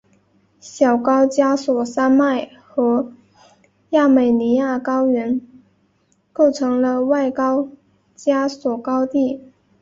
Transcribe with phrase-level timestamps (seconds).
[0.59, 3.13] 小高加索山脉和
[3.91, 5.39] 亚美尼亚高原
[6.33, 7.69] 构成了外高
[8.15, 9.43] 加索高地。